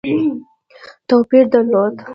[1.07, 1.93] توپیر درلود.